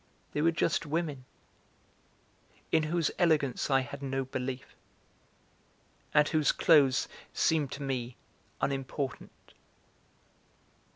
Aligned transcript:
They 0.31 0.41
were 0.41 0.49
just 0.49 0.87
women, 0.87 1.25
in 2.71 2.81
whose 2.81 3.11
elegance 3.19 3.69
I 3.69 3.81
had 3.81 4.01
no 4.01 4.25
belief, 4.25 4.75
and 6.11 6.27
whose 6.27 6.51
clothes 6.51 7.07
seemed 7.33 7.71
to 7.73 7.83
me 7.83 8.17
unimportant. 8.61 9.31